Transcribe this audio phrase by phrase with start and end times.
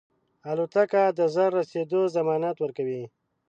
[0.49, 3.03] الوتکه د ژر رسېدو ضمانت ورکوي.